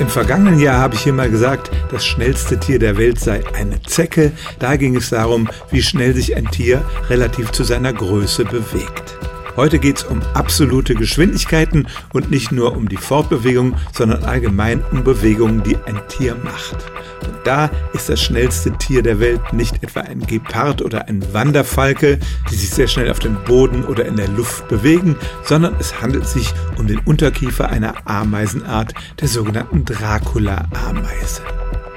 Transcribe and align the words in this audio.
Im 0.00 0.08
vergangenen 0.08 0.58
Jahr 0.58 0.80
habe 0.80 0.96
ich 0.96 1.02
hier 1.02 1.12
mal 1.12 1.30
gesagt, 1.30 1.70
das 1.90 2.04
schnellste 2.04 2.58
Tier 2.58 2.80
der 2.80 2.96
Welt 2.96 3.20
sei 3.20 3.44
eine 3.54 3.80
Zecke. 3.82 4.32
Da 4.58 4.74
ging 4.74 4.96
es 4.96 5.10
darum, 5.10 5.48
wie 5.70 5.82
schnell 5.82 6.14
sich 6.14 6.34
ein 6.36 6.46
Tier 6.46 6.84
relativ 7.08 7.52
zu 7.52 7.62
seiner 7.62 7.92
Größe 7.92 8.44
bewegt. 8.44 9.16
Heute 9.56 9.78
geht 9.78 9.98
es 9.98 10.04
um 10.04 10.20
absolute 10.34 10.96
Geschwindigkeiten 10.96 11.86
und 12.12 12.30
nicht 12.30 12.50
nur 12.50 12.76
um 12.76 12.88
die 12.88 12.96
Fortbewegung, 12.96 13.76
sondern 13.92 14.24
allgemein 14.24 14.82
um 14.90 15.04
Bewegungen, 15.04 15.62
die 15.62 15.76
ein 15.86 16.00
Tier 16.08 16.34
macht. 16.42 16.76
Und 17.24 17.34
da 17.44 17.70
ist 17.92 18.08
das 18.08 18.20
schnellste 18.20 18.72
Tier 18.78 19.02
der 19.02 19.20
Welt 19.20 19.52
nicht 19.52 19.82
etwa 19.82 20.00
ein 20.00 20.20
Gepard 20.20 20.82
oder 20.82 21.06
ein 21.06 21.24
Wanderfalke, 21.32 22.18
die 22.50 22.54
sich 22.56 22.70
sehr 22.70 22.88
schnell 22.88 23.10
auf 23.10 23.20
dem 23.20 23.36
Boden 23.44 23.84
oder 23.84 24.04
in 24.06 24.16
der 24.16 24.28
Luft 24.28 24.66
bewegen, 24.66 25.16
sondern 25.44 25.76
es 25.78 26.00
handelt 26.00 26.26
sich 26.26 26.52
um 26.76 26.88
den 26.88 26.98
Unterkiefer 26.98 27.68
einer 27.68 27.94
Ameisenart, 28.06 28.92
der 29.20 29.28
sogenannten 29.28 29.84
Dracula-Ameise. 29.84 31.42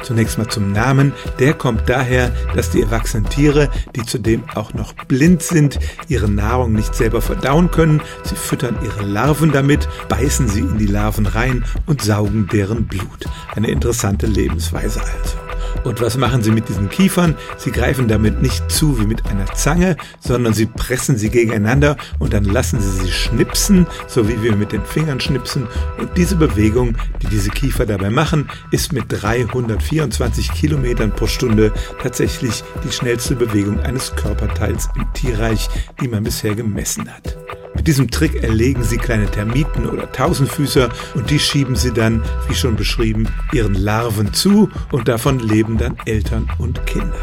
Zunächst 0.07 0.37
mal 0.37 0.47
zum 0.47 0.71
Namen. 0.71 1.11
Der 1.37 1.53
kommt 1.53 1.89
daher, 1.89 2.31
dass 2.55 2.69
die 2.69 2.81
erwachsenen 2.81 3.25
Tiere, 3.25 3.69
die 3.93 4.03
zudem 4.03 4.45
auch 4.55 4.73
noch 4.73 4.93
blind 4.93 5.43
sind, 5.43 5.79
ihre 6.07 6.29
Nahrung 6.29 6.71
nicht 6.71 6.95
selber 6.95 7.21
verdauen 7.21 7.71
können. 7.71 8.01
Sie 8.23 8.37
füttern 8.37 8.77
ihre 8.85 9.03
Larven 9.03 9.51
damit, 9.51 9.89
beißen 10.07 10.47
sie 10.47 10.61
in 10.61 10.77
die 10.77 10.87
Larven 10.87 11.25
rein 11.25 11.65
und 11.87 12.01
saugen 12.01 12.47
deren 12.49 12.87
Blut. 12.87 13.25
Eine 13.53 13.69
interessante 13.69 14.27
Lebensweise 14.27 15.01
also. 15.01 15.46
Und 15.87 16.01
was 16.01 16.17
machen 16.17 16.43
sie 16.43 16.51
mit 16.51 16.67
diesen 16.67 16.89
Kiefern? 16.89 17.35
Sie 17.55 17.71
greifen 17.71 18.09
damit 18.09 18.41
nicht 18.41 18.69
zu 18.69 18.99
wie 18.99 19.05
mit 19.05 19.25
einer 19.27 19.45
Zange, 19.53 19.95
sondern 20.19 20.53
sie 20.53 20.65
pressen 20.65 21.15
sie 21.15 21.29
gegeneinander 21.29 21.95
und 22.19 22.33
dann 22.33 22.43
lassen 22.43 22.81
sie 22.81 23.05
sie 23.05 23.09
schnipsen, 23.09 23.87
so 24.05 24.27
wie 24.27 24.43
wir 24.43 24.57
mit 24.57 24.73
den 24.73 24.83
Fingern 24.83 25.21
schnipsen. 25.21 25.65
Und 25.97 26.09
diese 26.17 26.35
Bewegung, 26.35 26.97
die 27.21 27.27
diese 27.27 27.51
Kiefer 27.51 27.85
dabei 27.85 28.09
machen, 28.09 28.49
ist 28.71 28.91
mit 28.91 29.05
324 29.07 30.51
Kilometern 30.51 31.15
pro 31.15 31.25
Stunde 31.25 31.71
tatsächlich 32.03 32.65
die 32.83 32.91
schnellste 32.91 33.37
Bewegung 33.37 33.79
eines 33.79 34.13
Körperteils 34.13 34.89
im 34.97 35.05
Tierreich, 35.13 35.69
die 36.01 36.09
man 36.09 36.25
bisher 36.25 36.53
gemessen 36.53 37.09
hat. 37.09 37.46
Mit 37.87 37.95
diesem 37.95 38.11
Trick 38.11 38.43
erlegen 38.43 38.83
sie 38.83 38.97
kleine 38.97 39.31
Termiten 39.31 39.87
oder 39.87 40.11
Tausendfüßer 40.11 40.89
und 41.15 41.29
die 41.29 41.39
schieben 41.39 41.77
sie 41.77 41.93
dann, 41.93 42.21
wie 42.49 42.53
schon 42.53 42.75
beschrieben, 42.75 43.29
ihren 43.53 43.75
Larven 43.75 44.33
zu 44.33 44.69
und 44.91 45.07
davon 45.07 45.39
leben 45.39 45.77
dann 45.77 45.95
Eltern 46.05 46.49
und 46.57 46.85
Kinder. 46.85 47.15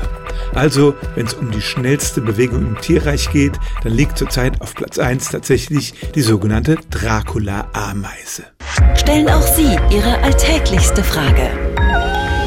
Also, 0.54 0.94
wenn 1.16 1.26
es 1.26 1.34
um 1.34 1.50
die 1.50 1.60
schnellste 1.60 2.22
Bewegung 2.22 2.66
im 2.66 2.80
Tierreich 2.80 3.30
geht, 3.30 3.60
dann 3.82 3.92
liegt 3.92 4.16
zurzeit 4.16 4.62
auf 4.62 4.74
Platz 4.74 4.98
1 4.98 5.32
tatsächlich 5.32 5.92
die 6.14 6.22
sogenannte 6.22 6.78
Dracula-Ameise. 6.88 8.44
Stellen 8.96 9.28
auch 9.28 9.46
Sie 9.46 9.76
Ihre 9.94 10.18
alltäglichste 10.22 11.04
Frage 11.04 11.50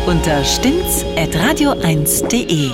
unter 0.08 0.44
stimmtz.radio1.de. 0.44 2.72